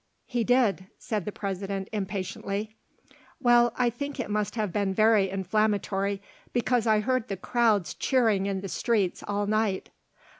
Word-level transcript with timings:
"He 0.25 0.43
did," 0.43 0.87
said 0.97 1.25
the 1.25 1.31
President 1.31 1.87
impatiently. 1.91 2.75
"Well, 3.39 3.71
I 3.77 3.91
think 3.91 4.19
it 4.19 4.31
must 4.31 4.55
have 4.55 4.73
been 4.73 4.95
very 4.95 5.29
inflammatory, 5.29 6.23
because 6.53 6.87
I 6.87 7.01
heard 7.01 7.27
the 7.27 7.37
crowds 7.37 7.93
cheering 7.93 8.47
in 8.47 8.61
the 8.61 8.67
streets 8.67 9.23
all 9.27 9.45
night." 9.45 9.91